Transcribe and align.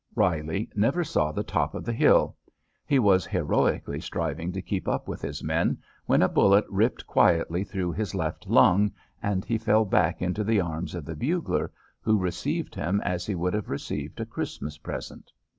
Reilly 0.15 0.67
never 0.73 1.03
saw 1.03 1.31
the 1.31 1.43
top 1.43 1.75
of 1.75 1.85
the 1.85 1.93
hill. 1.93 2.35
He 2.87 2.97
was 2.97 3.27
heroically 3.27 4.01
striving 4.01 4.51
to 4.51 4.59
keep 4.59 4.87
up 4.87 5.07
with 5.07 5.21
his 5.21 5.43
men 5.43 5.77
when 6.07 6.23
a 6.23 6.27
bullet 6.27 6.65
ripped 6.69 7.05
quietly 7.05 7.63
through 7.63 7.91
his 7.91 8.15
left 8.15 8.47
lung, 8.47 8.93
and 9.21 9.45
he 9.45 9.59
fell 9.59 9.85
back 9.85 10.19
into 10.19 10.43
the 10.43 10.59
arms 10.59 10.95
of 10.95 11.05
the 11.05 11.15
bugler, 11.15 11.71
who 12.01 12.17
received 12.17 12.73
him 12.73 12.99
as 13.01 13.27
he 13.27 13.35
would 13.35 13.53
have 13.53 13.69
received 13.69 14.19
a 14.19 14.25
Christmas 14.25 14.75
present. 14.79 15.31